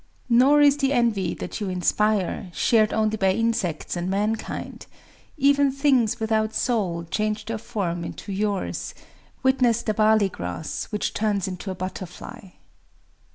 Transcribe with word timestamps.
Nor 0.29 0.61
is 0.61 0.77
the 0.77 0.93
envy 0.93 1.35
that 1.35 1.61
you 1.61 1.69
inspire 1.69 2.49
shared 2.55 2.91
only 2.91 3.17
by 3.17 3.33
insects 3.33 3.95
and 3.95 4.09
mankind: 4.09 4.87
even 5.37 5.71
things 5.71 6.19
without 6.19 6.55
soul 6.55 7.03
change 7.03 7.45
their 7.45 7.59
form 7.59 8.03
into 8.03 8.31
yours;—witness 8.31 9.83
the 9.83 9.93
barley 9.93 10.29
grass, 10.29 10.85
which 10.85 11.13
turns 11.13 11.47
into 11.47 11.69
a 11.69 11.75
butterfly. 11.75 12.49